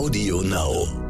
[0.00, 1.09] Audio Now.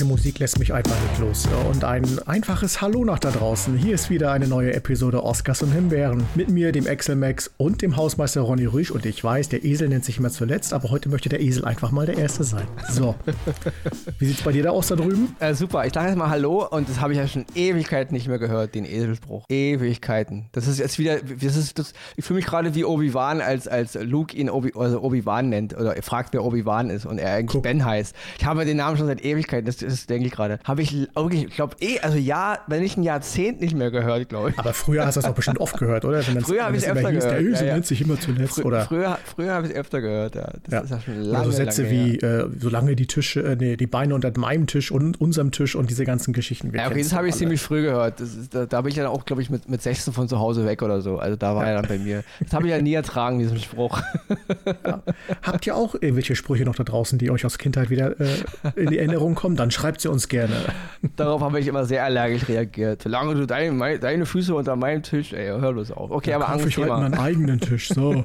[0.00, 1.46] Diese Musik lässt mich einfach nicht los.
[1.68, 3.76] Und ein einfaches Hallo nach da draußen.
[3.76, 6.24] Hier ist wieder eine neue Episode Oscars und Himbeeren.
[6.34, 8.90] Mit mir, dem Excel Max und dem Hausmeister Ronny Rüsch.
[8.90, 11.90] Und ich weiß, der Esel nennt sich immer zuletzt, aber heute möchte der Esel einfach
[11.90, 12.66] mal der Erste sein.
[12.88, 13.14] So.
[14.18, 15.36] Wie sieht's bei dir da aus da drüben?
[15.38, 18.26] Äh, super, ich sage jetzt mal Hallo und das habe ich ja schon Ewigkeiten nicht
[18.26, 19.44] mehr gehört, den Eselspruch.
[19.50, 20.48] Ewigkeiten.
[20.52, 23.98] Das ist jetzt wieder, das ist, das, ich fühle mich gerade wie Obi-Wan, als, als
[24.00, 27.48] Luke ihn Obi, also Obi-Wan nennt oder er fragt, wer Obi-Wan ist und er eigentlich
[27.48, 27.64] Guck.
[27.64, 28.16] Ben heißt.
[28.38, 30.58] Ich habe den Namen schon seit Ewigkeiten, das, das denke ich gerade.
[30.64, 34.28] Habe ich wirklich, ich glaube eh, also ja, wenn nicht ein Jahrzehnt nicht mehr gehört,
[34.28, 34.58] glaube ich.
[34.58, 36.22] Aber früher hast du das doch bestimmt oft gehört, oder?
[36.22, 37.74] Früher habe ich es öfter hieß, Der gehört, Esel ja, ja.
[37.74, 38.84] nennt sich immer zuletzt, Frü oder?
[38.84, 40.50] Früher, früher habe ich es öfter gehört, ja.
[40.64, 40.80] Das Ja.
[40.80, 43.76] ist ja schon Oder lange, so Sätze lange wie, äh, solange die Tische, äh, nee,
[43.76, 46.72] die Beine unter meinem Tisch und unserem Tisch und diese ganzen Geschichten.
[46.74, 48.20] Ja, okay, das habe ich ziemlich früh gehört.
[48.20, 50.64] Ist, da, da bin ich dann auch, glaube ich, mit, mit 16 von zu Hause
[50.66, 51.18] weg oder so.
[51.18, 52.22] Also da war er dann bei mir.
[52.40, 54.00] Das habe ich ja nie ertragen, diesen Spruch.
[55.42, 58.26] Habt ihr auch irgendwelche Sprüche noch da draußen, die euch aus Kindheit wieder äh,
[58.76, 59.56] in die Erinnerung kommen?
[59.56, 60.54] Dann schreibt sie uns gerne.
[61.16, 63.02] Darauf habe ich immer sehr allergisch reagiert.
[63.02, 66.10] Solange du dein, mein, deine Füße unter meinem Tisch, ey, hör bloß auf.
[66.10, 67.00] Okay, aber Kauf anderes ich heute Thema.
[67.00, 67.88] meinen eigenen Tisch.
[67.88, 68.24] So,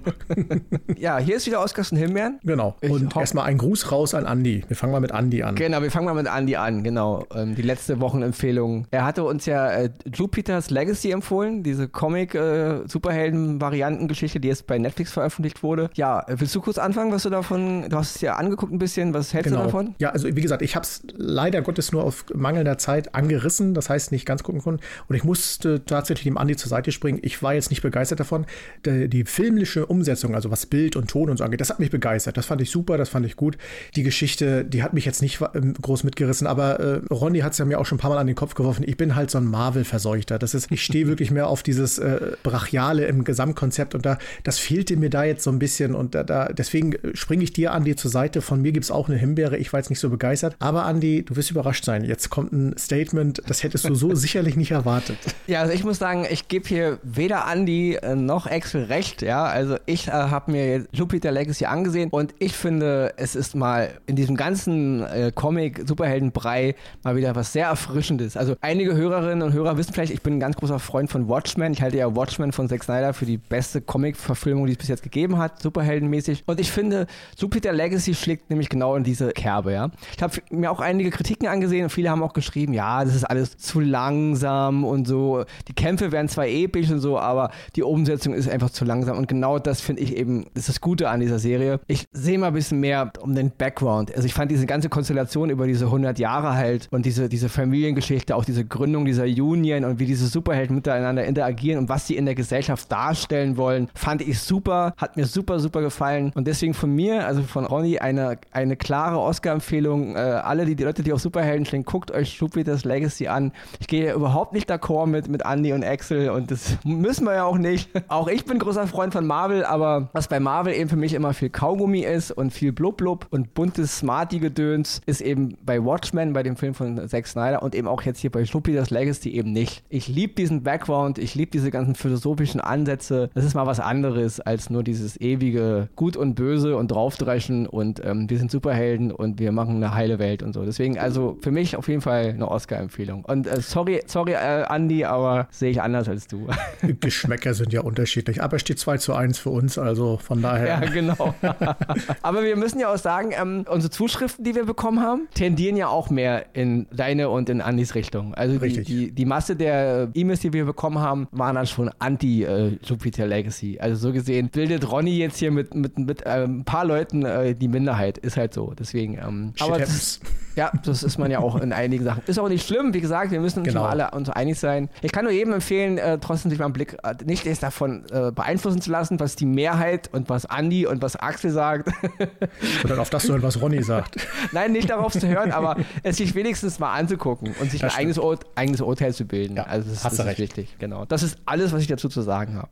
[0.98, 2.40] Ja, hier ist wieder Oscars und Himbeeren.
[2.44, 2.76] genau.
[2.82, 4.64] Ich Und erstmal ein Gruß raus an Andi.
[4.68, 5.56] Wir fangen mal mit Andi an.
[5.56, 7.26] Genau, wir fangen mal mit Andy an, genau.
[7.34, 8.88] Ähm, die letzte Wochenempfehlung.
[8.92, 15.64] Er hatte uns ja äh, Jupiter's Legacy empfohlen, diese Comic-Superhelden-Variantengeschichte, die jetzt bei Netflix veröffentlicht
[15.64, 15.90] wurde.
[15.96, 18.80] Ja, äh, willst du kurz anfangen, was du davon, du hast es ja angeguckt ein
[18.80, 19.66] bisschen, was hältst du Genau.
[19.66, 19.96] davon?
[20.00, 21.02] Ja, also wie gesagt, ich habe es
[21.36, 24.80] leider Gottes nur auf mangelnder Zeit angerissen, das heißt nicht ganz gucken können.
[25.08, 27.20] Und ich musste tatsächlich dem Andi zur Seite springen.
[27.22, 28.46] Ich war jetzt nicht begeistert davon.
[28.86, 31.92] Die, die filmische Umsetzung, also was Bild und Ton und so angeht, das hat mich
[31.92, 32.38] begeistert.
[32.38, 33.58] Das fand ich super, das fand ich gut.
[33.98, 37.58] Die Geschichte, die hat mich jetzt nicht ähm, groß mitgerissen, aber äh, Ronny hat es
[37.58, 38.86] ja mir auch schon ein paar Mal an den Kopf geworfen.
[38.88, 40.40] Ich bin halt so ein Marvel-Verseuchter.
[40.40, 44.58] Das ist, ich stehe wirklich mehr auf dieses äh, Brachiale im Gesamtkonzept und da, das
[44.58, 47.98] fehlte mir da jetzt so ein bisschen und da, da deswegen springe ich dir, Andi,
[47.98, 48.42] zur Seite.
[48.42, 49.58] Von mir gibt es auch eine Himbeere.
[49.58, 50.56] Ich war jetzt nicht so begeistert.
[50.60, 52.04] Aber Andi, du wirst überrascht sein.
[52.04, 55.18] Jetzt kommt ein Statement, das hättest du so sicherlich nicht erwartet.
[55.48, 59.44] Ja, also ich muss sagen, ich gebe hier weder Andy äh, noch Axel recht, ja.
[59.44, 63.90] Also ich äh, habe mir jetzt Jupiter Legacy angesehen und ich finde, es ist mal
[64.06, 68.38] in diesem ganzen äh, Comic-Superhelden-Brei mal wieder was sehr Erfrischendes.
[68.38, 71.74] Also einige Hörerinnen und Hörer wissen vielleicht, ich bin ein ganz großer Freund von Watchmen.
[71.74, 75.04] Ich halte ja Watchmen von Zack Snyder für die beste Comic-Verfilmung, die es bis jetzt
[75.04, 76.44] gegeben hat, superheldenmäßig.
[76.46, 77.08] Und ich finde,
[77.38, 79.90] Jupiter Legacy schlägt nämlich genau in diese Kerbe, ja.
[80.16, 83.24] Ich habe mir auch einige Kritiken angesehen und viele haben auch geschrieben, ja, das ist
[83.24, 85.46] alles zu langsam und so.
[85.68, 89.18] Die Kämpfe werden zwar episch und so, aber die Umsetzung ist einfach zu langsam.
[89.18, 91.80] Und genau das finde ich eben, ist das Gute an dieser Serie.
[91.88, 94.14] Ich sehe mal ein bisschen mehr um den Background.
[94.14, 98.36] Also ich fand diese ganze Konstellation über diese 100 Jahre halt und diese, diese Familiengeschichte,
[98.36, 102.26] auch diese Gründung dieser Union und wie diese Superhelden miteinander interagieren und was sie in
[102.26, 106.32] der Gesellschaft darstellen wollen, fand ich super, hat mir super, super gefallen.
[106.36, 110.16] Und deswegen von mir, also von Ronny, eine, eine klare Oscar-Empfehlung.
[110.16, 113.52] Äh, alle die, die Leute, die auf Superhelden stehen, guckt euch Jupiter's Legacy an.
[113.80, 117.46] Ich gehe überhaupt nicht d'accord mit, mit Andy und Axel und das müssen wir ja
[117.46, 117.90] auch nicht.
[118.08, 121.34] Auch ich bin großer Freund von Marvel, aber was bei Marvel eben für mich immer
[121.34, 126.56] viel Kaugummi ist und viel Blub-Blub und buntes Smarty-Gedöns, ist eben bei Watchmen, bei dem
[126.56, 129.84] Film von Zack Snyder und eben auch jetzt hier bei Jupiter's Legacy eben nicht.
[129.90, 133.30] Ich liebe diesen Background, ich liebe diese ganzen philosophischen Ansätze.
[133.34, 138.04] Das ist mal was anderes als nur dieses ewige Gut und Böse und draufdreschen und
[138.04, 140.64] ähm, wir sind Superhelden und wir machen eine heile Welt und so.
[140.64, 143.26] Deswegen also für mich auf jeden Fall eine Oscar-Empfehlung.
[143.26, 146.48] Und äh, sorry, sorry äh, Andy, aber sehe ich anders als du.
[147.00, 148.42] Geschmäcker sind ja unterschiedlich.
[148.42, 150.68] Aber es steht 2 zu 1 für uns, also von daher.
[150.68, 151.34] Ja, genau.
[152.22, 155.88] Aber wir müssen ja auch sagen, ähm, unsere Zuschriften, die wir bekommen haben, tendieren ja
[155.88, 158.34] auch mehr in deine und in Andys Richtung.
[158.34, 163.28] Also die, die, die Masse der E-Mails, die wir bekommen haben, waren dann schon anti-Jupiter
[163.28, 163.80] Legacy.
[163.80, 167.56] Also so gesehen bildet Ronny jetzt hier mit, mit, mit ähm, ein paar Leuten äh,
[167.56, 168.18] die Minderheit.
[168.18, 168.74] Ist halt so.
[168.78, 169.18] Deswegen.
[169.18, 170.20] Ähm, aber das,
[170.56, 172.22] ja, das ist man ja auch in einigen Sachen.
[172.28, 172.94] Ist auch nicht schlimm.
[172.94, 173.84] Wie gesagt, wir müssen uns Genau.
[173.84, 174.90] alle uns einig sein.
[175.02, 178.04] Ich kann nur jedem empfehlen, äh, trotzdem sich mal einen Blick, äh, nicht erst davon
[178.12, 181.90] äh, beeinflussen zu lassen, was die Mehrheit und was Andi und was Axel sagt.
[182.82, 184.16] Sondern auf das zu hören, was Ronny sagt.
[184.52, 188.00] Nein, nicht darauf zu hören, aber es sich wenigstens mal anzugucken und sich Das ein
[188.02, 189.58] eigenes, Ur eigenes Urteil zu bilden.
[189.58, 190.40] Ja, also das, hast das du ist recht.
[190.40, 190.76] wichtig.
[190.80, 191.06] Genau.
[191.06, 192.70] Das ist alles, was ich dazu zu sagen habe.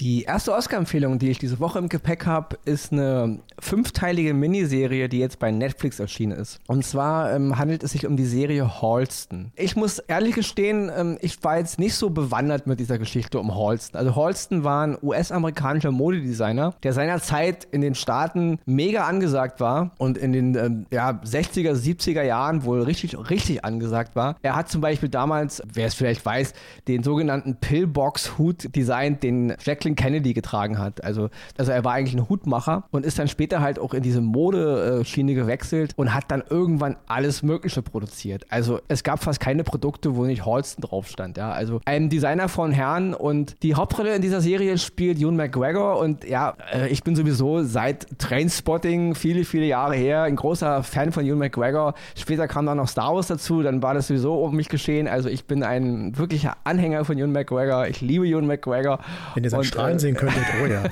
[0.00, 5.20] Die erste Oscar-Empfehlung, die ich diese Woche im Gepäck habe, ist eine fünfteilige Miniserie, die
[5.20, 6.58] jetzt bei Netflix erschienen ist.
[6.66, 9.52] Und zwar ähm, handelt es sich um die Serie Halston.
[9.54, 13.54] Ich muss ehrlich gestehen, ähm, ich war jetzt nicht so bewandert mit dieser Geschichte um
[13.54, 13.96] Halston.
[13.96, 20.18] Also Halston war ein US-amerikanischer Modedesigner, der seinerzeit in den Staaten mega angesagt war und
[20.18, 24.36] in den ähm, ja, 60er, 70er Jahren wohl richtig, richtig angesagt war.
[24.42, 26.52] Er hat zum Beispiel damals, wer es vielleicht weiß,
[26.88, 31.04] den sogenannten Pillbox-Hut designt, den Jack Jacqueline Kennedy getragen hat.
[31.04, 34.20] Also, also er war eigentlich ein Hutmacher und ist dann später halt auch in diese
[34.20, 38.44] Modeschiene gewechselt und hat dann irgendwann alles Mögliche produziert.
[38.48, 41.36] Also es gab fast keine Produkte, wo nicht Halston drauf stand.
[41.36, 41.52] Ja?
[41.52, 46.24] Also ein Designer von Herren und die Hauptrolle in dieser Serie spielt Ewan McGregor und
[46.24, 51.24] ja, äh, ich bin sowieso seit Trainspotting viele, viele Jahre her ein großer Fan von
[51.24, 51.94] Ewan McGregor.
[52.14, 55.08] Später kam dann noch Star Wars dazu, dann war das sowieso um mich geschehen.
[55.08, 57.86] Also ich bin ein wirklicher Anhänger von Ewan McGregor.
[57.86, 58.98] Ich liebe Ewan McGregor.
[59.34, 60.84] Wenn ihr seinen strahlen sehen könntet, oh ja.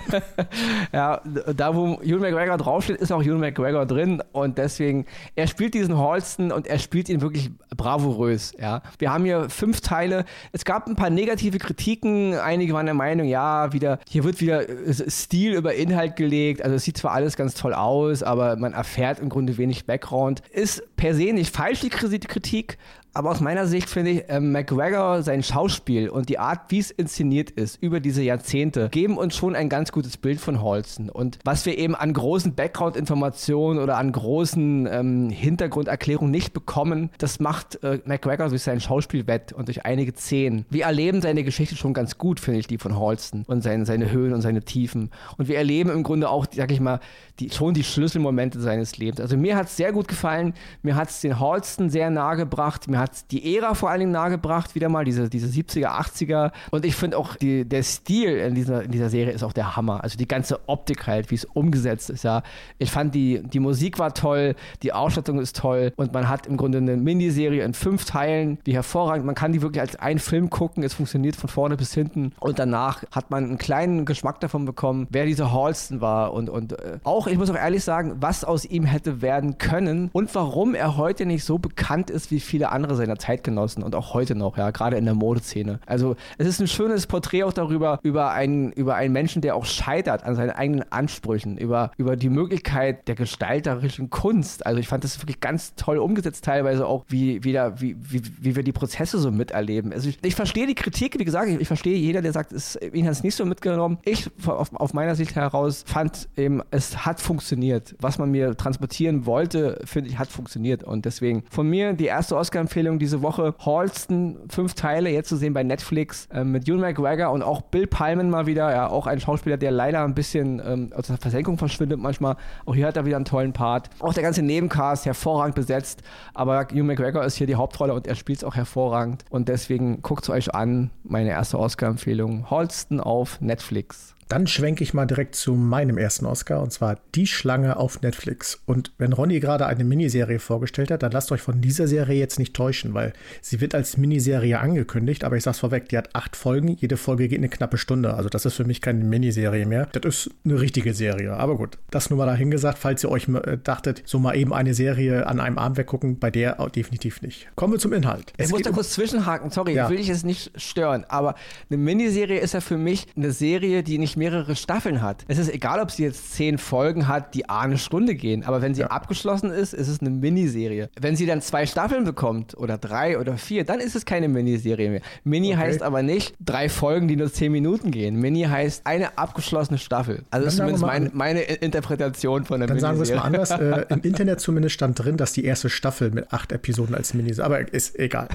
[0.92, 1.20] ja,
[1.54, 5.06] da wo Ewan McGregor draufsteht, ist auch Ewan McGregor drin und deswegen,
[5.36, 8.82] er spielt diesen Halston und er spielt ihn wirklich bravourös, ja.
[8.98, 10.24] Wir haben hier fünf Teile.
[10.52, 14.64] Es gab ein paar negative Kritiken, einige waren der Meinung, ja, wieder, hier wird wieder
[15.08, 19.20] Stil über Inhalt gelegt, also es sieht zwar alles ganz toll aus, aber man erfährt
[19.20, 20.42] im Grunde wenig Background.
[20.50, 22.78] Ist per se nicht falsch, die Kritik,
[23.14, 26.90] aber aus meiner Sicht finde ich, äh, McGregor, sein Schauspiel und die Art, wie es
[26.90, 31.10] inszeniert ist über diese Jahrzehnte, geben uns schon ein ganz gutes Bild von Holsten.
[31.10, 37.38] Und was wir eben an großen Background-Informationen oder an großen ähm, Hintergrunderklärungen nicht bekommen, das
[37.40, 40.64] macht äh, McGregor durch sein Schauspiel wett und durch einige Szenen.
[40.70, 44.10] Wir erleben seine Geschichte schon ganz gut, finde ich, die von Holsten und seine, seine
[44.10, 45.10] Höhen und seine Tiefen.
[45.36, 47.00] Und wir erleben im Grunde auch, sag ich mal,
[47.40, 49.20] die, schon die Schlüsselmomente seines Lebens.
[49.20, 50.54] Also mir hat es sehr gut gefallen.
[50.82, 52.88] Mir hat es den Holsten sehr nahe gebracht.
[52.88, 56.52] Mir hat die Ära vor allen Dingen nahegebracht, wieder mal, diese, diese 70er, 80er.
[56.70, 59.76] Und ich finde auch, die, der Stil in dieser, in dieser Serie ist auch der
[59.76, 60.02] Hammer.
[60.02, 62.42] Also die ganze Optik halt, wie es umgesetzt ist, ja.
[62.78, 66.56] Ich fand, die, die Musik war toll, die Ausstattung ist toll und man hat im
[66.56, 70.50] Grunde eine Miniserie in fünf Teilen, die hervorragend, man kann die wirklich als einen Film
[70.50, 74.64] gucken, es funktioniert von vorne bis hinten und danach hat man einen kleinen Geschmack davon
[74.64, 78.44] bekommen, wer dieser Halston war und, und äh, auch, ich muss auch ehrlich sagen, was
[78.44, 82.70] aus ihm hätte werden können und warum er heute nicht so bekannt ist wie viele
[82.70, 85.80] andere seiner Zeitgenossen und auch heute noch, ja, gerade in der Modeszene.
[85.86, 89.64] Also es ist ein schönes Porträt auch darüber, über einen, über einen Menschen, der auch
[89.64, 94.66] scheitert an seinen eigenen Ansprüchen, über, über die Möglichkeit der gestalterischen Kunst.
[94.66, 98.22] Also ich fand das wirklich ganz toll umgesetzt, teilweise auch, wie, wie, da, wie, wie,
[98.40, 99.92] wie wir die Prozesse so miterleben.
[99.92, 102.78] Also ich, ich verstehe die Kritik, wie gesagt, ich, ich verstehe jeder, der sagt, es,
[102.92, 103.98] ihn hat es nicht so mitgenommen.
[104.04, 107.94] Ich, auf, auf meiner Sicht heraus, fand eben, es hat funktioniert.
[108.00, 110.84] Was man mir transportieren wollte, finde ich, hat funktioniert.
[110.84, 113.54] Und deswegen von mir die erste Oscar-Empfehlung Empfehlung diese Woche.
[113.64, 117.86] Halston, fünf Teile, jetzt zu sehen bei Netflix äh, mit Ewan McGregor und auch Bill
[117.86, 118.72] Palman mal wieder.
[118.72, 122.36] Ja, auch ein Schauspieler, der leider ein bisschen ähm, aus der Versenkung verschwindet manchmal.
[122.66, 123.88] Auch hier hat er wieder einen tollen Part.
[124.00, 126.02] Auch der ganze Nebencast hervorragend besetzt.
[126.34, 129.24] Aber Ewan McGregor ist hier die Hauptrolle und er spielt es auch hervorragend.
[129.30, 130.90] Und deswegen guckt es euch an.
[131.04, 132.50] Meine erste Oscar-Empfehlung.
[132.50, 134.16] Halston auf Netflix.
[134.28, 138.60] Dann schwenke ich mal direkt zu meinem ersten Oscar und zwar Die Schlange auf Netflix.
[138.66, 142.38] Und wenn Ronny gerade eine Miniserie vorgestellt hat, dann lasst euch von dieser Serie jetzt
[142.38, 146.36] nicht täuschen, weil sie wird als Miniserie angekündigt, aber ich sag's vorweg, die hat acht
[146.36, 148.14] Folgen, jede Folge geht eine knappe Stunde.
[148.14, 149.88] Also das ist für mich keine Miniserie mehr.
[149.92, 151.34] Das ist eine richtige Serie.
[151.34, 154.74] Aber gut, das nur mal dahingesagt, falls ihr euch äh, dachtet, so mal eben eine
[154.74, 157.48] Serie an einem Abend weggucken, bei der definitiv nicht.
[157.54, 158.32] Kommen wir zum Inhalt.
[158.36, 159.90] Es ich muss da kurz zwischenhaken, sorry, ja.
[159.90, 161.34] will ich es nicht stören, aber
[161.70, 165.24] eine Miniserie ist ja für mich eine Serie, die nicht mehrere Staffeln hat.
[165.28, 168.74] Es ist egal, ob sie jetzt zehn Folgen hat, die eine Stunde gehen, aber wenn
[168.74, 168.88] sie ja.
[168.88, 170.90] abgeschlossen ist, ist es eine Miniserie.
[171.00, 174.90] Wenn sie dann zwei Staffeln bekommt oder drei oder vier, dann ist es keine Miniserie
[174.90, 175.00] mehr.
[175.24, 175.56] Mini okay.
[175.56, 178.16] heißt aber nicht drei Folgen, die nur zehn Minuten gehen.
[178.16, 180.24] Mini heißt eine abgeschlossene Staffel.
[180.30, 183.16] Also das ist zumindest mein, meine Interpretation von der dann Miniserie.
[183.16, 183.88] Dann sagen wir es mal anders.
[183.88, 187.44] äh, Im Internet zumindest stand drin, dass die erste Staffel mit acht Episoden als Miniserie,
[187.44, 188.28] aber ist egal.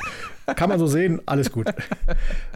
[0.56, 1.68] Kann man so sehen, alles gut.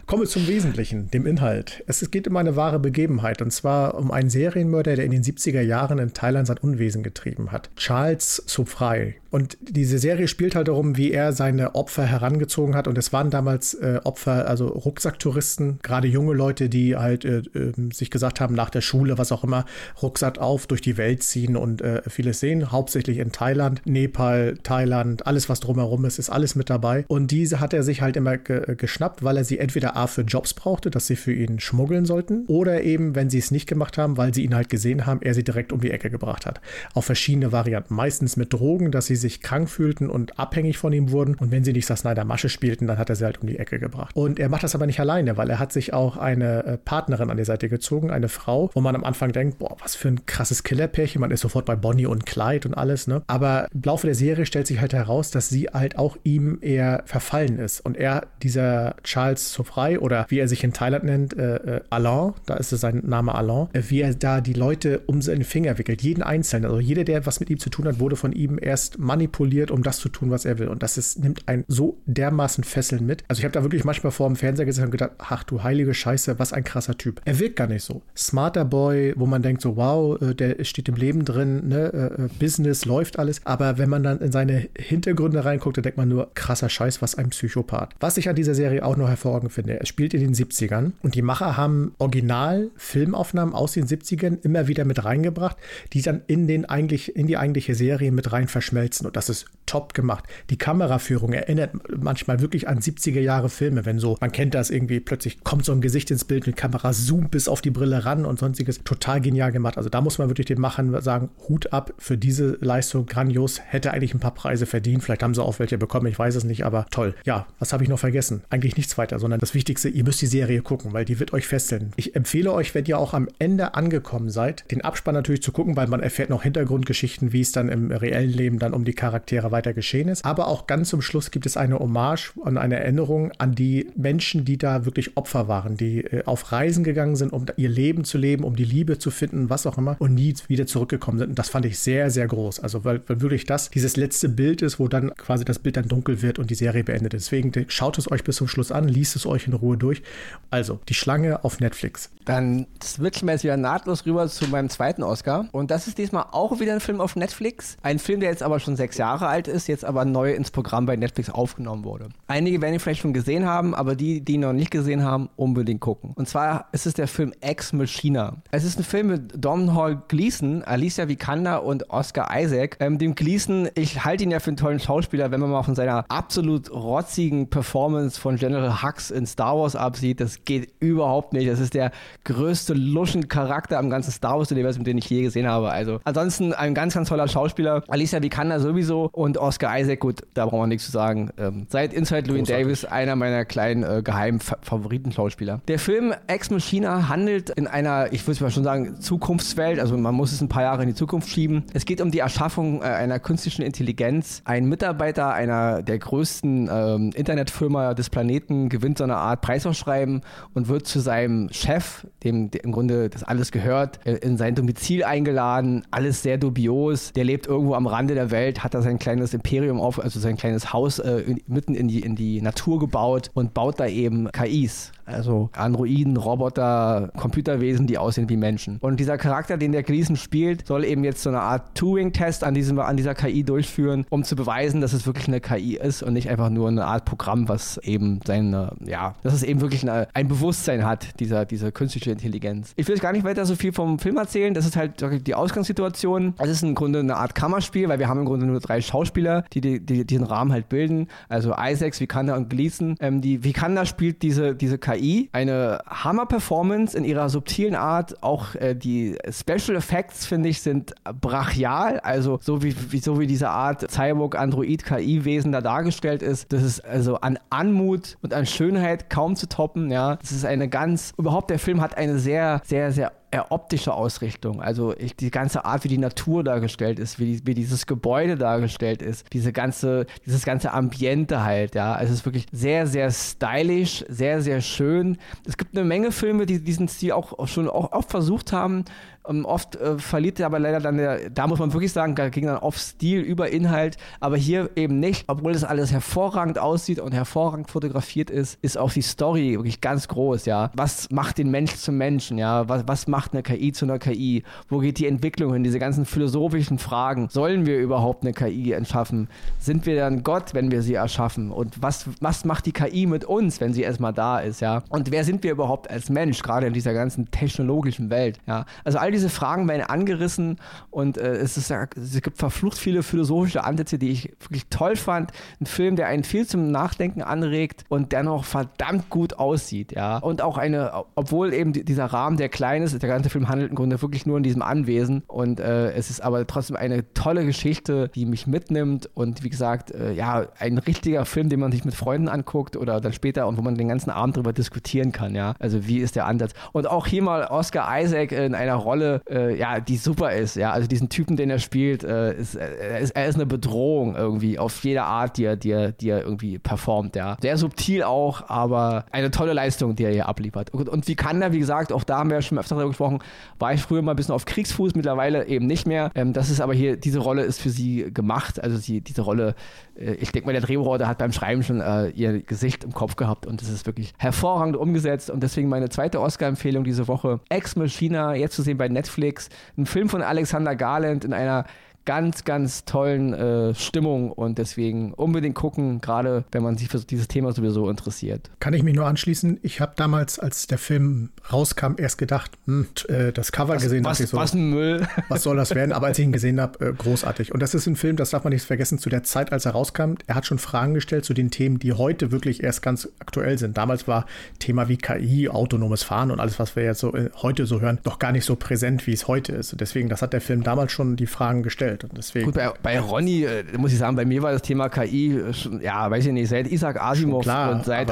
[0.06, 1.84] Kommen wir zum Wesentlichen, dem Inhalt.
[1.86, 3.11] Es geht um eine wahre Begebenheit
[3.42, 7.52] und zwar um einen Serienmörder, der in den 70er Jahren in Thailand sein Unwesen getrieben
[7.52, 7.70] hat.
[7.76, 9.16] Charles Sophrey.
[9.32, 12.86] Und diese Serie spielt halt darum, wie er seine Opfer herangezogen hat.
[12.86, 17.72] Und es waren damals äh, Opfer, also Rucksacktouristen, gerade junge Leute, die halt äh, äh,
[17.94, 19.64] sich gesagt haben, nach der Schule, was auch immer,
[20.02, 22.70] Rucksack auf, durch die Welt ziehen und äh, vieles sehen.
[22.72, 27.06] Hauptsächlich in Thailand, Nepal, Thailand, alles, was drumherum ist, ist alles mit dabei.
[27.08, 30.22] Und diese hat er sich halt immer ge geschnappt, weil er sie entweder A für
[30.22, 33.96] Jobs brauchte, dass sie für ihn schmuggeln sollten, oder eben, wenn sie es nicht gemacht
[33.96, 36.60] haben, weil sie ihn halt gesehen haben, er sie direkt um die Ecke gebracht hat.
[36.92, 37.94] Auf verschiedene Varianten.
[37.94, 41.34] Meistens mit Drogen, dass sie sich krank fühlten und abhängig von ihm wurden.
[41.36, 43.78] Und wenn sie nicht Snyder Masche spielten, dann hat er sie halt um die Ecke
[43.78, 44.14] gebracht.
[44.14, 47.30] Und er macht das aber nicht alleine, weil er hat sich auch eine äh, Partnerin
[47.30, 50.26] an die Seite gezogen, eine Frau, wo man am Anfang denkt, boah, was für ein
[50.26, 51.20] krasses Killerpärchen.
[51.20, 53.22] Man ist sofort bei Bonnie und Clyde und alles, ne?
[53.26, 57.02] Aber im Laufe der Serie stellt sich halt heraus, dass sie halt auch ihm eher
[57.06, 57.80] verfallen ist.
[57.80, 62.32] Und er, dieser Charles Sofrey oder wie er sich in Thailand nennt, äh, äh, Alain,
[62.46, 66.02] da ist sein Name Alain, äh, wie er da die Leute um seine Finger wickelt.
[66.02, 66.66] Jeden Einzelnen.
[66.66, 69.82] Also jeder, der was mit ihm zu tun hat, wurde von ihm erst manipuliert, um
[69.82, 70.68] das zu tun, was er will.
[70.68, 73.24] Und das ist, nimmt einen so dermaßen Fesseln mit.
[73.28, 75.92] Also ich habe da wirklich manchmal vor dem Fernseher gesessen und gedacht, ach du heilige
[75.92, 77.20] Scheiße, was ein krasser Typ.
[77.26, 78.00] Er wirkt gar nicht so.
[78.16, 82.86] Smarter Boy, wo man denkt so, wow, äh, der steht im Leben drin, ne, Business
[82.86, 83.44] läuft alles.
[83.44, 87.14] Aber wenn man dann in seine Hintergründe reinguckt, dann denkt man nur, krasser Scheiß, was
[87.14, 87.94] ein Psychopath.
[88.00, 91.14] Was ich an dieser Serie auch noch hervorragend finde, er spielt in den 70ern und
[91.14, 95.58] die Macher haben Original-Filmaufnahmen aus den 70ern immer wieder mit reingebracht,
[95.92, 99.46] die dann in, den eigentlich, in die eigentliche Serie mit rein verschmelzen und das ist
[99.66, 100.24] top gemacht.
[100.50, 105.00] Die Kameraführung erinnert manchmal wirklich an 70er Jahre Filme, wenn so, man kennt das irgendwie,
[105.00, 108.04] plötzlich kommt so ein Gesicht ins Bild und die Kamera zoomt bis auf die Brille
[108.04, 108.82] ran und sonstiges.
[108.84, 109.76] Total genial gemacht.
[109.76, 113.92] Also da muss man wirklich den Machern sagen, Hut ab für diese Leistung, grandios, hätte
[113.92, 115.04] eigentlich ein paar Preise verdient.
[115.04, 117.14] Vielleicht haben sie auch welche bekommen, ich weiß es nicht, aber toll.
[117.24, 118.42] Ja, was habe ich noch vergessen?
[118.50, 121.46] Eigentlich nichts weiter, sondern das Wichtigste, ihr müsst die Serie gucken, weil die wird euch
[121.46, 121.92] fesseln.
[121.96, 125.76] Ich empfehle euch, wenn ihr auch am Ende angekommen seid, den Abspann natürlich zu gucken,
[125.76, 129.50] weil man erfährt noch Hintergrundgeschichten, wie es dann im reellen Leben dann um die Charaktere
[129.50, 130.24] weiter geschehen ist.
[130.24, 134.44] Aber auch ganz zum Schluss gibt es eine Hommage und eine Erinnerung an die Menschen,
[134.44, 138.18] die da wirklich Opfer waren, die äh, auf Reisen gegangen sind, um ihr Leben zu
[138.18, 141.30] leben, um die Liebe zu finden, was auch immer, und nie wieder zurückgekommen sind.
[141.30, 142.60] Und das fand ich sehr, sehr groß.
[142.60, 145.88] Also, weil, weil wirklich das dieses letzte Bild ist, wo dann quasi das Bild dann
[145.88, 147.12] dunkel wird und die Serie beendet.
[147.12, 150.02] Deswegen schaut es euch bis zum Schluss an, liest es euch in Ruhe durch.
[150.50, 152.10] Also, die Schlange auf Netflix.
[152.24, 155.48] Dann switchen wir jetzt wieder nahtlos rüber zu meinem zweiten Oscar.
[155.52, 157.76] Und das ist diesmal auch wieder ein Film auf Netflix.
[157.82, 160.86] Ein Film, der jetzt aber schon sechs Jahre alt ist, jetzt aber neu ins Programm
[160.86, 162.08] bei Netflix aufgenommen wurde.
[162.26, 165.28] Einige werden ihn vielleicht schon gesehen haben, aber die, die ihn noch nicht gesehen haben,
[165.36, 166.12] unbedingt gucken.
[166.14, 168.36] Und zwar ist es der Film Ex Machina.
[168.50, 172.76] Es ist ein Film mit Dom Hall Gleason, Alicia Vikander und Oscar Isaac.
[172.80, 175.74] Ähm, dem Gleason, ich halte ihn ja für einen tollen Schauspieler, wenn man mal von
[175.74, 180.20] seiner absolut rotzigen Performance von General Hux in Star Wars absieht.
[180.20, 181.48] Das geht überhaupt nicht.
[181.48, 181.92] Das ist der
[182.24, 185.70] größte Luschen-Charakter am ganzen Star Wars-Universum, den ich je gesehen habe.
[185.70, 187.82] Also ansonsten ein ganz, ganz toller Schauspieler.
[187.88, 191.30] Alicia Vikander sowieso und Oscar Isaac, gut, da brauchen wir nichts zu sagen.
[191.38, 195.60] Ähm, seit Inside Louis Davis einer meiner kleinen äh, geheimen Favoritenschauspieler.
[195.68, 199.78] Der Film Ex Machina handelt in einer, ich würde mal schon sagen, Zukunftswelt.
[199.78, 201.64] Also man muss es ein paar Jahre in die Zukunft schieben.
[201.72, 204.42] Es geht um die Erschaffung äh, einer künstlichen Intelligenz.
[204.44, 210.22] Ein Mitarbeiter einer der größten ähm, Internetfirma des Planeten gewinnt so eine Art Preisausschreiben
[210.54, 214.54] und wird zu seinem Chef, dem, dem im Grunde das alles gehört, äh, in sein
[214.54, 215.84] Domizil eingeladen.
[215.90, 217.12] Alles sehr dubios.
[217.12, 220.36] Der lebt irgendwo am Rande der Welt, hat da sein kleines Imperium auf, also sein
[220.36, 224.30] kleines Haus äh, in, mitten in die, in die Natur gebaut und baut da eben
[224.32, 224.92] KIs.
[225.04, 228.78] Also Androiden, Roboter, Computerwesen, die aussehen wie Menschen.
[228.80, 232.56] Und dieser Charakter, den der Gleason spielt, soll eben jetzt so eine Art Turing-Test an,
[232.78, 236.28] an dieser KI durchführen, um zu beweisen, dass es wirklich eine KI ist und nicht
[236.28, 240.28] einfach nur eine Art Programm, was eben seine, ja, dass es eben wirklich eine, ein
[240.28, 242.72] Bewusstsein hat, dieser, diese künstliche Intelligenz.
[242.76, 244.54] Ich will jetzt gar nicht weiter so viel vom Film erzählen.
[244.54, 246.34] Das ist halt die Ausgangssituation.
[246.38, 249.44] Es ist im Grunde eine Art Kammerspiel, weil wir haben im Grunde nur drei Schauspieler,
[249.52, 251.08] die, die, die diesen Rahmen halt bilden.
[251.28, 252.96] Also Isaacs, Vikander und Gleason.
[253.00, 255.28] Ähm, die Vikander spielt diese, diese KI KI.
[255.32, 258.22] Eine Hammer-Performance in ihrer subtilen Art.
[258.22, 262.00] Auch äh, die Special Effects, finde ich, sind brachial.
[262.00, 266.52] Also so wie, wie, so wie diese Art Cyborg-Android-KI-Wesen da dargestellt ist.
[266.52, 269.90] Das ist also an Anmut und an Schönheit kaum zu toppen.
[269.90, 273.94] Ja, das ist eine ganz, überhaupt der Film hat eine sehr, sehr, sehr eher optische
[273.94, 274.60] Ausrichtung.
[274.60, 278.36] Also ich, die ganze Art, wie die Natur dargestellt ist, wie, die, wie dieses Gebäude
[278.36, 281.94] dargestellt ist, diese ganze, dieses ganze Ambiente halt, ja.
[281.94, 285.16] Also es ist wirklich sehr, sehr stylisch, sehr, sehr schön.
[285.46, 288.84] Es gibt eine Menge Filme, die diesen Stil auch schon auch oft versucht haben,
[289.28, 292.28] ähm, oft äh, verliert er aber leider dann, der, da muss man wirklich sagen, da
[292.28, 295.24] ging dann oft Stil über Inhalt, aber hier eben nicht.
[295.28, 300.08] Obwohl das alles hervorragend aussieht und hervorragend fotografiert ist, ist auch die Story wirklich ganz
[300.08, 300.70] groß, ja.
[300.74, 302.68] Was macht den Mensch zum Menschen, ja?
[302.68, 304.42] Was, was macht eine KI zu einer KI?
[304.68, 305.62] Wo geht die Entwicklung hin?
[305.62, 307.28] Diese ganzen philosophischen Fragen.
[307.30, 309.28] Sollen wir überhaupt eine KI erschaffen?
[309.58, 311.50] Sind wir dann Gott, wenn wir sie erschaffen?
[311.50, 314.82] Und was, was macht die KI mit uns, wenn sie erstmal da ist, ja?
[314.88, 318.64] Und wer sind wir überhaupt als Mensch, gerade in dieser ganzen technologischen Welt, ja?
[318.84, 320.58] Also all diese Fragen werden angerissen
[320.90, 325.30] und äh, es, ist, es gibt verflucht viele philosophische Ansätze, die ich wirklich toll fand.
[325.60, 330.18] Ein Film, der einen viel zum Nachdenken anregt und dennoch verdammt gut aussieht, ja.
[330.18, 333.76] Und auch eine, obwohl eben dieser Rahmen, der klein ist, der ganze Film handelt im
[333.76, 338.08] Grunde wirklich nur in diesem Anwesen und äh, es ist aber trotzdem eine tolle Geschichte,
[338.14, 341.94] die mich mitnimmt und wie gesagt, äh, ja, ein richtiger Film, den man sich mit
[341.94, 345.54] Freunden anguckt oder dann später und wo man den ganzen Abend darüber diskutieren kann, ja.
[345.58, 346.52] Also wie ist der Ansatz?
[346.72, 350.72] Und auch hier mal Oscar Isaac in einer Rolle, äh, ja, die super ist, ja.
[350.72, 354.58] Also diesen Typen, den er spielt, äh, ist, er, ist, er ist eine Bedrohung irgendwie
[354.58, 357.36] auf jeder Art, die er, die er, die er irgendwie performt, ja.
[357.40, 360.70] Sehr subtil auch, aber eine tolle Leistung, die er hier abliefert.
[360.70, 362.90] Und, und wie kann er, wie gesagt, auch da haben wir ja schon öfter darüber
[362.90, 363.20] gesprochen,
[363.58, 366.10] war ich früher mal ein bisschen auf Kriegsfuß, mittlerweile eben nicht mehr.
[366.14, 368.62] Ähm, das ist aber hier, diese Rolle ist für sie gemacht.
[368.62, 369.54] Also sie, diese Rolle,
[369.98, 373.16] äh, ich denke mal, der Drehbuchautor hat beim Schreiben schon äh, ihr Gesicht im Kopf
[373.16, 375.30] gehabt und es ist wirklich hervorragend umgesetzt.
[375.30, 379.48] Und deswegen meine zweite Oscar-Empfehlung diese Woche: Ex Machina, jetzt zu sehen bei Netflix.
[379.76, 381.64] Ein Film von Alexander Garland in einer
[382.04, 387.28] ganz, ganz tollen äh, Stimmung und deswegen unbedingt gucken, gerade wenn man sich für dieses
[387.28, 388.50] Thema sowieso interessiert.
[388.60, 389.60] Kann ich mich nur anschließen.
[389.62, 394.04] Ich habe damals, als der Film rauskam, erst gedacht, hm, äh, das Cover was, gesehen,
[394.04, 395.06] was, ich so, was ein Müll.
[395.28, 395.92] Was soll das werden?
[395.92, 397.52] Aber als ich ihn gesehen habe, äh, großartig.
[397.52, 399.72] Und das ist ein Film, das darf man nicht vergessen, zu der Zeit, als er
[399.72, 403.58] rauskam, er hat schon Fragen gestellt zu den Themen, die heute wirklich erst ganz aktuell
[403.58, 403.76] sind.
[403.76, 404.26] Damals war
[404.58, 407.98] Thema wie KI, autonomes Fahren und alles, was wir jetzt so äh, heute so hören,
[408.04, 409.78] noch gar nicht so präsent, wie es heute ist.
[409.80, 412.04] Deswegen, das hat der Film damals schon die Fragen gestellt gestellt.
[412.04, 414.88] Und deswegen, Gut, bei, bei Ronny, äh, muss ich sagen, bei mir war das Thema
[414.88, 418.08] KI, äh, schon, ja, weiß ich nicht, seit Isaac Asimov klar, und seit,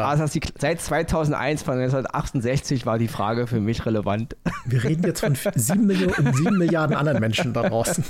[0.59, 4.37] seit 2001, von 1968 war die Frage für mich relevant.
[4.65, 8.05] Wir reden jetzt von sieben, Millionen, sieben Milliarden anderen Menschen da draußen.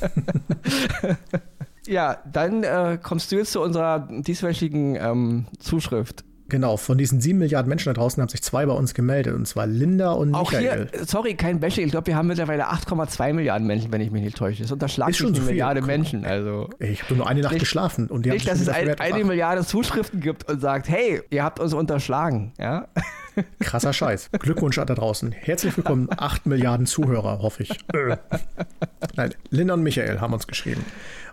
[1.87, 6.25] ja, dann äh, kommst du jetzt zu unserer dieswöchigen ähm, Zuschrift.
[6.51, 9.47] Genau, von diesen sieben Milliarden Menschen da draußen haben sich zwei bei uns gemeldet, und
[9.47, 10.89] zwar Linda und Auch Michael.
[10.93, 11.87] hier, sorry, kein Bashing.
[11.87, 14.63] Ich glaube, wir haben mittlerweile 8,2 Milliarden Menschen, wenn ich mich nicht täusche.
[14.63, 15.43] Das unterschlagt schon eine so.
[15.45, 16.27] Milliarde Menschen.
[16.27, 19.01] Also Ich habe nur eine Nacht Nicht- geschlafen und die nicht, haben dass es ein,
[19.01, 22.53] eine Milliarde Zuschriften gibt und sagt, hey, ihr habt uns unterschlagen.
[22.59, 22.89] Ja?
[23.61, 24.31] Krasser Scheiß.
[24.39, 25.33] Glückwunsch da draußen.
[25.33, 27.71] Herzlich willkommen, acht Milliarden Zuhörer, hoffe ich.
[27.95, 28.17] Äh.
[29.17, 30.85] Nein, Linda und Michael haben uns geschrieben.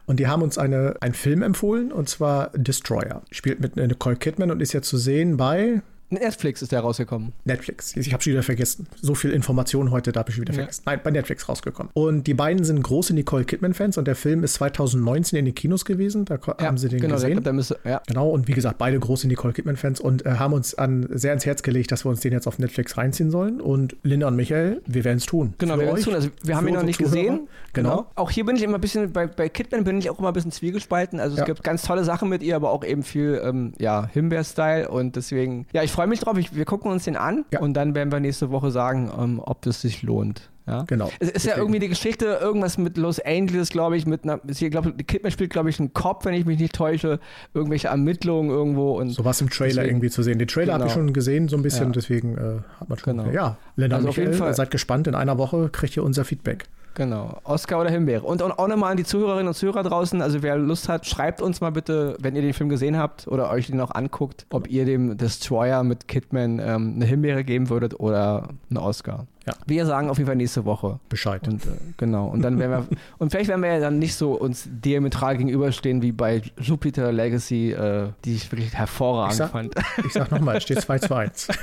[0.08, 3.22] Und die haben uns eine, einen Film empfohlen, und zwar Destroyer.
[3.30, 7.34] Spielt mit Nicole Kidman und ist ja zu sehen bei Netflix ist der rausgekommen.
[7.44, 7.96] Netflix.
[7.98, 8.88] Ich habe schon wieder vergessen.
[9.02, 10.60] So viel Information heute, da habe ich schon wieder Ja.
[10.60, 10.84] vergessen.
[10.86, 11.92] Nein, bei Netflix rausgekommen.
[11.94, 15.84] Und die beiden sind große Nicole Kidman-Fans und der Film ist 2019 in den Kinos
[15.84, 16.24] gewesen.
[16.26, 17.44] Da ko- haben sie den genau, gesehen.
[17.44, 18.02] Der, müsste, ja.
[18.08, 21.46] Genau, und wie gesagt, beide große Nicole Kidman-Fans und äh, haben uns an, sehr ans
[21.46, 23.60] Herz gelegt, dass wir uns den jetzt auf Netflix reinziehen sollen.
[23.60, 25.56] Und Linda und Michael, wir werden es tun.
[25.58, 26.14] Genau, Für wir werden es tun.
[26.16, 27.16] Also, wir haben ihn noch nicht Zuhörer.
[27.16, 27.48] gesehen.
[27.74, 28.08] Genau.
[28.16, 30.34] Auch hier bin ich immer ein bisschen, bei, bei Kidman bin ich auch immer ein
[30.34, 31.20] bisschen zwiegespalten.
[31.20, 31.46] Also es Ja.
[31.46, 34.90] gibt ganz tolle Sachen mit ihr, aber auch eben viel, ähm, ja, Himbeer-Style.
[34.90, 36.38] Und deswegen, ja, ich freue mich drauf.
[36.38, 37.60] Ich, wir gucken uns den an Ja.
[37.60, 40.50] und dann werden wir nächste Woche sagen, ähm, ob das sich lohnt.
[40.68, 40.84] Ja?
[40.84, 41.06] Genau.
[41.20, 41.58] Es ist ja Deswegen.
[41.60, 45.70] irgendwie die Geschichte, irgendwas mit Los Angeles, glaube ich, mit einer, glaube, Kidman spielt, glaube
[45.70, 47.20] ich, einen Cop, wenn ich mich nicht täusche,
[47.54, 50.38] irgendwelche Ermittlungen irgendwo und Sowas im Trailer Deswegen- irgendwie zu sehen.
[50.40, 51.06] Den Trailer habe ich Genau.
[51.08, 51.92] schon gesehen, so ein bisschen, Ja.
[51.94, 53.18] deswegen äh, hat man schon.
[53.18, 53.32] Genau.
[53.32, 54.54] Ja, Linda Also und auf jeden Michael, Fall.
[54.56, 55.08] seid gespannt.
[55.08, 56.66] In einer Woche kriegt ihr unser Feedback.
[56.98, 58.24] Genau, Oscar oder Himbeere.
[58.24, 61.44] Und auch auch nochmal an die Zuhörerinnen und Zuhörer draußen, also wer Lust hat, schreibt
[61.44, 64.68] uns mal bitte, wenn ihr den Film gesehen habt oder euch den noch anguckt, ob
[64.68, 69.28] ihr dem Destroyer mit Kidman ähm, eine Himbeere geben würdet oder einen Oscar.
[69.48, 69.54] Ja.
[69.66, 71.00] Wir sagen auf jeden Fall nächste Woche.
[71.08, 71.48] Bescheid.
[71.48, 74.34] Und äh, genau, und dann werden wir, und vielleicht werden wir ja dann nicht so
[74.34, 79.74] uns diametral gegenüberstehen wie bei Jupiter Legacy, äh, die ich wirklich hervorragend Ich sag- fand.
[80.06, 81.48] Ich sag nochmal, es steht 2 zu 1.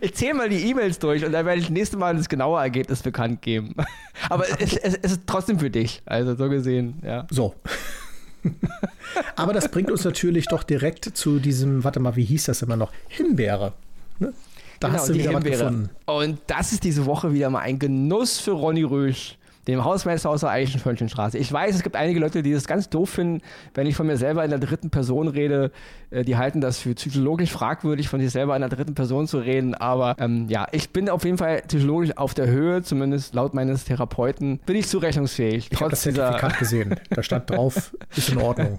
[0.00, 2.60] Ich zähle mal die E-Mails durch und dann werde ich das nächste Mal das genaue
[2.60, 3.74] Ergebnis bekannt geben.
[4.28, 6.02] Aber es, es, es ist trotzdem für dich.
[6.04, 7.26] Also so gesehen, ja.
[7.30, 7.54] So.
[9.36, 12.76] Aber das bringt uns natürlich doch direkt zu diesem, warte mal, wie hieß das immer
[12.76, 12.92] noch?
[13.08, 13.72] Himbeere.
[14.18, 14.32] Ne?
[14.84, 15.90] Da hast du Genau, die wieder was gefunden.
[16.06, 20.40] Und das ist diese Woche wieder mal ein Genuss für Ronny Rösch, dem Hausmeister aus
[20.40, 21.38] der Eichenhörnchenstraße.
[21.38, 23.40] Ich weiß, es gibt einige Leute, die das ganz doof finden,
[23.74, 25.70] wenn ich von mir selber in der dritten Person rede.
[26.10, 29.38] Äh, Die halten das für psychologisch fragwürdig, von sich selber in der dritten Person zu
[29.38, 29.74] reden.
[29.74, 33.84] Aber ähm, ja, ich bin auf jeden Fall psychologisch auf der Höhe, zumindest laut meines
[33.84, 35.68] Therapeuten, bin ich zurechnungsfähig.
[35.70, 36.94] Ich habe das Zertifikat gesehen.
[37.10, 38.78] Da stand drauf, ist in Ordnung.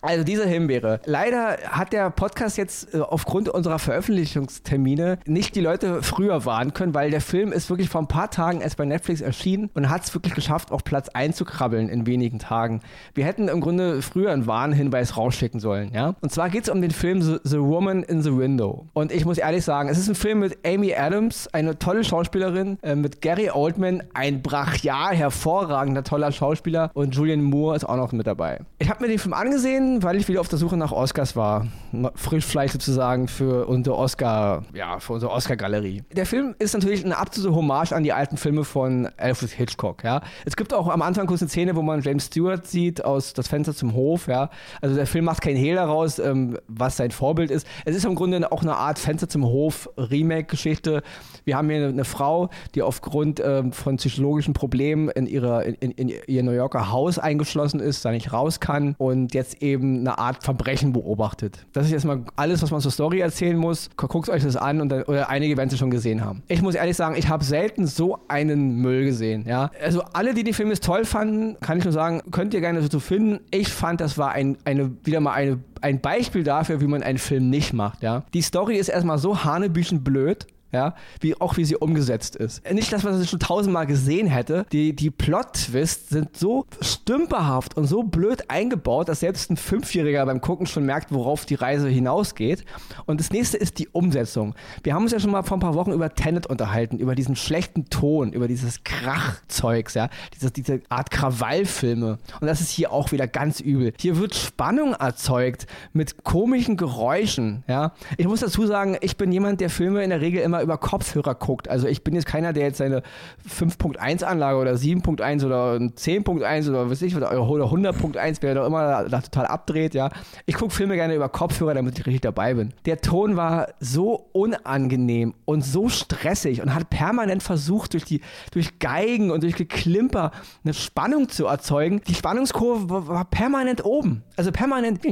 [0.00, 1.00] Also diese Himbeere.
[1.04, 6.94] Leider hat der Podcast jetzt äh, aufgrund unserer Veröffentlichungstermine nicht die Leute früher warnen können,
[6.94, 9.90] weil der Film ist wirklich vor ein paar Tagen erst bei Netflix erschienen und und
[9.90, 12.80] hat es wirklich geschafft, auf Platz einzukrabbeln in wenigen Tagen.
[13.14, 16.14] Wir hätten im Grunde früher einen Warnhinweis rausschicken sollen, ja.
[16.20, 18.86] Und zwar geht es um den Film The, The Woman in the Window.
[18.92, 22.78] Und ich muss ehrlich sagen, es ist ein Film mit Amy Adams, eine tolle Schauspielerin,
[22.82, 28.12] äh, mit Gary Oldman, ein brachial hervorragender, toller Schauspieler und Julian Moore ist auch noch
[28.12, 28.60] mit dabei.
[28.78, 31.66] Ich habe mir den Film angesehen, weil ich wieder auf der Suche nach Oscars war.
[32.14, 36.04] Frischfleisch sozusagen für unsere Oscar, ja, für unsere Oscar-Galerie.
[36.12, 39.71] Der Film ist natürlich eine absolute Hommage an die alten Filme von Alfred Hitchcock,
[40.02, 40.22] ja.
[40.44, 43.48] Es gibt auch am Anfang kurz eine Szene, wo man James Stewart sieht aus Das
[43.48, 44.50] Fenster zum Hof, ja.
[44.80, 47.66] Also der Film macht keinen Hehl daraus, ähm, was sein Vorbild ist.
[47.84, 51.02] Es ist im Grunde auch eine Art Fenster zum Hof Remake-Geschichte.
[51.44, 55.74] Wir haben hier eine, eine, Frau, die aufgrund ähm, von psychologischen Problemen in, ihrer, in,
[55.74, 60.00] in, in ihr New Yorker Haus eingeschlossen ist, da nicht raus kann und jetzt eben
[60.00, 61.66] eine Art Verbrechen beobachtet.
[61.72, 63.90] Das ist jetzt mal alles, was man zur Story erzählen muss.
[63.96, 66.42] Guckt euch das an und dann, oder einige werden es schon gesehen haben.
[66.48, 69.44] Ich muss ehrlich sagen, ich habe selten so einen Müll gesehen.
[69.46, 69.61] Ja?
[69.82, 72.82] Also alle, die den Film jetzt toll fanden, kann ich nur sagen, könnt ihr gerne
[72.82, 73.40] so finden.
[73.50, 77.18] Ich fand, das war ein, eine, wieder mal eine ein Beispiel dafür, wie man einen
[77.18, 78.02] Film nicht macht.
[78.02, 78.24] Ja?
[78.32, 82.68] Die Story ist erstmal so hanebüchen blöd, ja, wie auch wie sie umgesetzt ist.
[82.70, 84.64] Nicht, dass man das schon tausendmal gesehen hätte.
[84.72, 90.40] Die, die Plot-Twists sind so stümperhaft und so blöd eingebaut, dass selbst ein Fünfjähriger beim
[90.40, 92.64] Gucken schon merkt, worauf die Reise hinausgeht.
[93.04, 94.54] Und das nächste ist die Umsetzung.
[94.82, 97.36] Wir haben uns ja schon mal vor ein paar Wochen über Tenet unterhalten, über diesen
[97.36, 102.18] schlechten Ton, über dieses Krachzeugs, ja, diese, diese Art Krawallfilme.
[102.40, 103.92] Und das ist hier auch wieder ganz übel.
[103.98, 107.92] Hier wird Spannung erzeugt mit komischen Geräuschen, ja.
[108.16, 111.34] Ich muss dazu sagen, ich bin jemand, der Filme in der Regel immer über Kopfhörer
[111.34, 111.68] guckt.
[111.68, 113.02] Also ich bin jetzt keiner, der jetzt seine
[113.48, 119.20] 5.1 Anlage oder 7.1 oder 10.1 oder was ich oder 100.1, wer da immer da
[119.20, 120.10] total abdreht, ja.
[120.46, 122.72] Ich gucke Filme gerne über Kopfhörer, damit ich richtig dabei bin.
[122.86, 128.20] Der Ton war so unangenehm und so stressig und hat permanent versucht, durch die
[128.52, 130.32] durch Geigen und durch Geklimper
[130.64, 132.00] eine Spannung zu erzeugen.
[132.06, 134.22] Die Spannungskurve war permanent oben.
[134.36, 135.02] Also permanent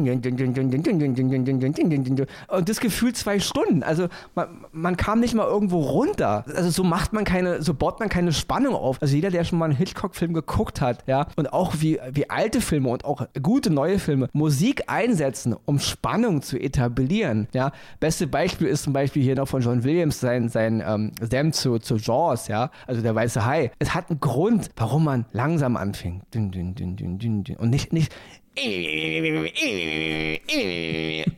[2.48, 3.82] und das Gefühl zwei Stunden.
[3.82, 6.44] Also man, man kam nicht mal mal irgendwo runter.
[6.55, 9.00] Also so macht man keine, so baut man keine Spannung auf.
[9.00, 12.61] Also jeder, der schon mal einen Hitchcock-Film geguckt hat, ja, und auch wie, wie alte
[12.61, 17.72] Filme und auch gute neue Filme Musik einsetzen, um Spannung zu etablieren, ja.
[17.98, 21.79] Beste Beispiel ist zum Beispiel hier noch von John Williams sein, sein ähm, Sam zu,
[21.79, 23.70] zu Jaws, ja, also der weiße Hai.
[23.79, 26.24] Es hat einen Grund, warum man langsam anfängt.
[26.35, 28.14] Und nicht, nicht,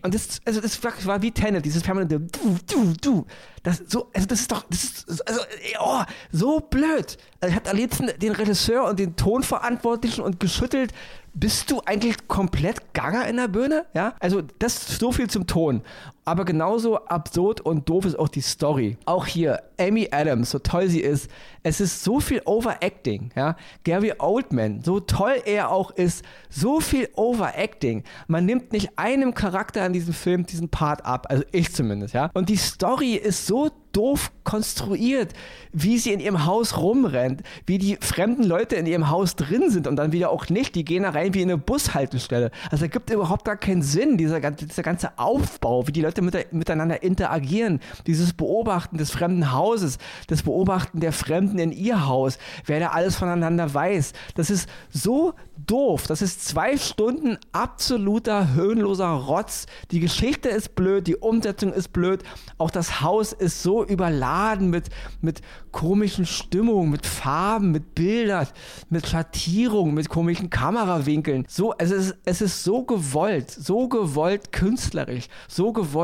[0.03, 3.27] und das, also das war, wie Tenet, dieses permanente du, du, du.
[3.62, 5.40] Das, so, also das ist doch, das ist, also,
[5.81, 7.18] oh, so blöd.
[7.40, 10.92] Also hatte am liebsten den Regisseur und den Tonverantwortlichen und geschüttelt,
[11.35, 13.87] bist du eigentlich komplett gaga in der Birne?
[13.94, 15.83] Ja, also das ist so viel zum Ton.
[16.25, 18.97] Aber genauso absurd und doof ist auch die Story.
[19.07, 21.29] Auch hier, Amy Adams, so toll sie ist,
[21.65, 23.31] es ist so viel Overacting.
[23.35, 28.05] Ja, Gary Oldman, so toll er auch ist, so viel Overacting.
[28.29, 32.31] Man nimmt nicht einem Charakter in diesem Film diesen Part ab, also ich zumindest, ja.
[32.35, 35.33] Und die Story ist so doof konstruiert,
[35.73, 39.87] wie sie in ihrem Haus rumrennt, wie die fremden Leute in ihrem Haus drin sind
[39.87, 40.75] und dann wieder auch nicht.
[40.75, 42.51] Die gehen da rein wie in eine Bushaltestelle.
[42.71, 46.53] Also da gibt überhaupt gar keinen Sinn, dieser, dieser ganze Aufbau, wie die Leute mit,
[46.53, 52.81] miteinander interagieren, dieses Beobachten des fremden Hauses, das Beobachten der Fremden in ihr Haus, wer
[52.81, 54.12] da alles voneinander weiß.
[54.35, 55.35] Das ist so
[55.66, 56.07] doof.
[56.07, 59.66] Das ist zwei Stunden absoluter, höhenloser Rotz.
[59.90, 62.22] Die Geschichte ist blöd, die Umsetzung ist blöd,
[62.59, 64.88] auch das Haus ist so überladen mit,
[65.20, 68.46] mit komischen Stimmungen, mit Farben, mit Bildern,
[68.90, 71.46] mit Schattierungen, mit komischen Kamerawinkeln.
[71.48, 76.02] So, es ist, es ist so gewollt, so gewollt künstlerisch, so gewollt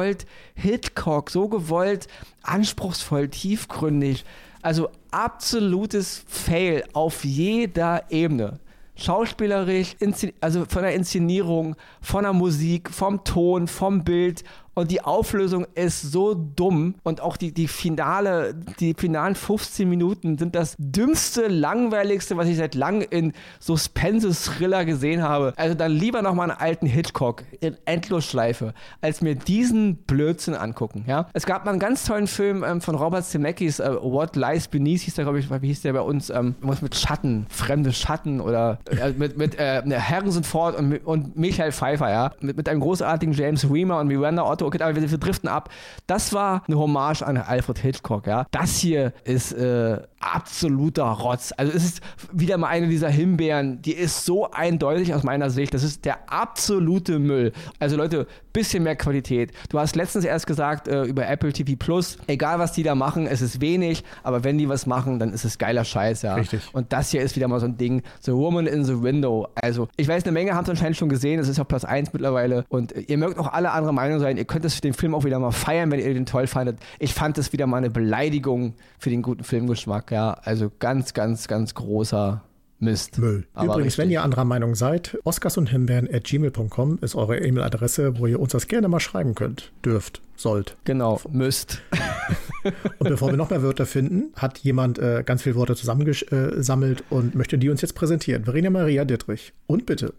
[0.54, 2.08] Hitchcock, so gewollt
[2.42, 4.24] anspruchsvoll, tiefgründig.
[4.62, 8.58] Also absolutes Fail auf jeder Ebene
[8.98, 9.96] schauspielerisch,
[10.40, 14.42] also von der Inszenierung, von der Musik, vom Ton, vom Bild
[14.78, 20.38] und die Auflösung ist so dumm und auch die, die finale, die finalen 15 Minuten
[20.38, 25.52] sind das dümmste, langweiligste, was ich seit langem in Suspense-Thriller gesehen habe.
[25.56, 31.26] Also dann lieber nochmal einen alten Hitchcock in Endlosschleife, als mir diesen Blödsinn angucken, ja.
[31.32, 35.00] Es gab mal einen ganz tollen Film ähm, von Robert Zemeckis, äh, What Lies Beneath
[35.00, 38.78] hieß der, glaube ich, wie hieß der bei uns, ähm, mit Schatten, fremde Schatten oder
[38.88, 42.30] äh, mit, mit äh, Harrison Ford und, und Michael Pfeiffer, ja.
[42.40, 45.70] Mit, mit einem großartigen James Reamer und Miranda Otto okay, aber wir, driften ab.
[46.06, 48.46] Das war eine Hommage an Alfred Hitchcock, ja.
[48.50, 51.52] Das hier ist äh, absoluter Rotz.
[51.56, 52.00] Also es ist
[52.32, 55.74] wieder mal eine dieser Himbeeren, die ist so eindeutig aus meiner Sicht.
[55.74, 57.52] Das ist der absolute Müll.
[57.78, 59.52] Also Leute, bisschen mehr Qualität.
[59.68, 63.28] Du hast letztens erst gesagt äh, über Apple TV Plus, egal was die da machen,
[63.28, 66.34] es ist wenig, aber wenn die was machen, dann ist es geiler Scheiß, ja.
[66.34, 66.62] Richtig.
[66.72, 69.46] Und das hier ist wieder mal so ein Ding, The Woman in the Window.
[69.54, 72.12] Also ich weiß, eine Menge haben es anscheinend schon gesehen, das ist auf Platz 1
[72.12, 74.36] mittlerweile und äh, ihr mögt auch alle andere Meinung sein.
[74.36, 76.78] Ihr könnt es den Film auch wieder mal feiern, wenn ihr den toll fandet.
[76.98, 80.32] Ich fand es wieder mal eine Beleidigung für den guten Filmgeschmack, ja.
[80.32, 82.42] Also ganz, ganz, ganz großer
[82.80, 83.18] Mist.
[83.18, 83.44] Müll.
[83.54, 83.98] Aber Übrigens, richtig.
[83.98, 88.38] wenn ihr anderer Meinung seid, oscars und Himbeeren at gmail.com ist eure E-Mail-Adresse, wo ihr
[88.38, 90.76] uns das gerne mal schreiben könnt, dürft, sollt.
[90.84, 91.82] Genau, Mist.
[92.98, 97.34] Und bevor wir noch mehr Wörter finden, hat jemand äh, ganz viele Worte zusammengesammelt und
[97.34, 98.44] möchte die uns jetzt präsentieren.
[98.44, 99.52] Verena Maria Dittrich.
[99.66, 100.14] Und bitte.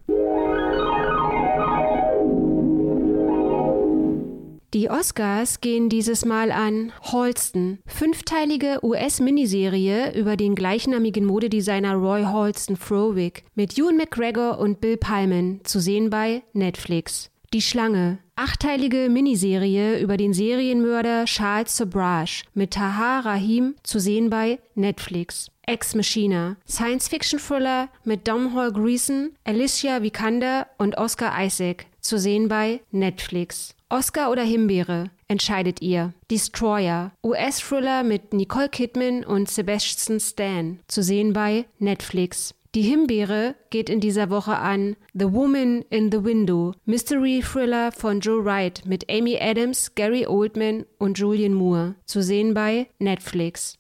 [4.76, 12.76] Die Oscars gehen dieses Mal an Halston, fünfteilige US-Miniserie über den gleichnamigen Modedesigner Roy Halston
[12.76, 17.32] Frowick mit Ewan McGregor und Bill Pullman, zu sehen bei Netflix.
[17.52, 24.60] Die Schlange, achtteilige Miniserie über den Serienmörder Charles Sobrage mit Tahar Rahim, zu sehen bei
[24.76, 25.50] Netflix.
[25.64, 33.76] Ex Machina, Science-Fiction-Thriller mit Domhnall Gleeson, Alicia Vikander und Oscar Isaac, zu sehen bei Netflix.
[33.90, 35.10] Oscar oder Himbeere?
[35.28, 36.14] Entscheidet ihr.
[36.30, 42.54] Destroyer, US-Thriller mit Nicole Kidman und Sebastian Stan, zu sehen bei Netflix.
[42.76, 48.20] Die Himbeere geht in dieser Woche an The Woman in the Window, Mystery Thriller von
[48.20, 53.80] Joe Wright mit Amy Adams, Gary Oldman und Julian Moore, zu sehen bei Netflix.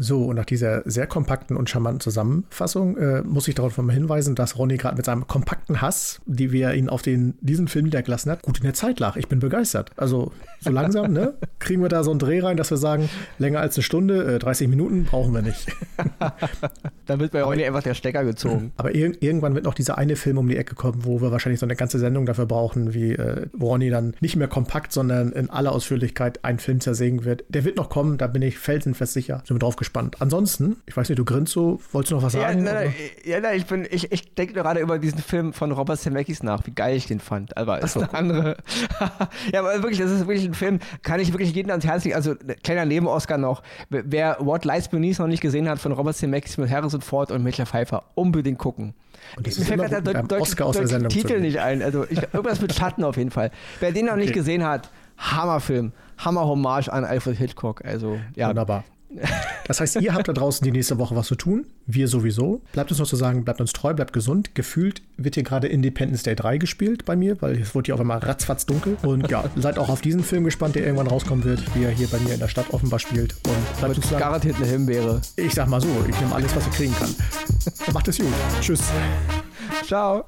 [0.00, 4.56] So, und nach dieser sehr kompakten und charmanten Zusammenfassung äh, muss ich darauf hinweisen, dass
[4.56, 8.42] Ronny gerade mit seinem kompakten Hass, die wir ihn auf den, diesen Film niedergelassen hat,
[8.42, 9.16] gut in der Zeit lag.
[9.16, 9.90] Ich bin begeistert.
[9.96, 10.30] Also
[10.60, 13.08] so langsam, ne, kriegen wir da so einen Dreh rein, dass wir sagen,
[13.38, 15.66] länger als eine Stunde, äh, 30 Minuten brauchen wir nicht.
[17.06, 18.72] Da wird bei Ronny einfach der Stecker gezogen.
[18.76, 21.58] Aber ir irgendwann wird noch dieser eine Film um die Ecke kommen, wo wir wahrscheinlich
[21.58, 25.48] so eine ganze Sendung dafür brauchen, wie äh, Ronny dann nicht mehr kompakt, sondern in
[25.48, 27.44] aller Ausführlichkeit einen Film zersägen wird.
[27.48, 29.42] Der wird noch kommen, da bin ich felsenfest sicher.
[29.46, 29.87] Sind wir drauf gespannt.
[30.18, 32.62] Ansonsten, ich weiß nicht, du grinst so, wolltest du noch was Ja, sagen?
[32.62, 32.92] nein,
[33.24, 36.66] ja, nein, ich bin, ich, ich denke gerade über diesen Film von Robert Zemeckis nach,
[36.66, 37.56] wie geil ich den fand.
[37.56, 38.56] Aber ist so, eine andere.
[39.52, 42.16] ja, aber wirklich, das ist wirklich ein Film, kann ich wirklich jedem ans Herz legen.
[42.16, 43.62] Also, kleiner Neben-Oscar noch.
[43.90, 47.42] Wer What Lies Beneath noch nicht gesehen hat von Robert Zemeckis mit Harrison Ford und
[47.42, 48.94] Michael Pfeiffer, unbedingt gucken.
[49.36, 51.40] Und das Mir ist fällt gerade der deutsche, Oscar aus der deutsche Sendung zu Titel
[51.40, 51.82] nicht ein.
[51.82, 53.50] Also ich, irgendwas mit Schatten auf jeden Fall.
[53.80, 54.38] Wer den noch nicht Okay.
[54.38, 55.92] gesehen hat, Hammerfilm.
[56.18, 57.84] Hammer-Hommage an Alfred Hitchcock.
[57.84, 58.48] Also, ja.
[58.48, 58.84] Wunderbar.
[59.66, 61.66] Das heißt, ihr habt da draußen die nächste Woche was zu tun.
[61.86, 62.62] Wir sowieso.
[62.72, 64.54] Bleibt uns noch zu sagen, bleibt uns treu, bleibt gesund.
[64.54, 68.00] Gefühlt wird hier gerade Independence Day 3 gespielt bei mir, weil es wurde hier auf
[68.00, 68.96] einmal ratzfatz dunkel.
[69.02, 72.08] Und ja, seid auch auf diesen Film gespannt, der irgendwann rauskommen wird, wie er hier
[72.08, 73.34] bei mir in der Stadt offenbar spielt.
[73.46, 75.20] Und bleibt uns sagen, Garantiert eine Himbeere.
[75.36, 77.14] ich sag mal so, ich nehme alles, was ich kriegen kann.
[77.92, 78.26] Macht es gut.
[78.60, 78.82] Tschüss.
[79.86, 80.24] Ciao.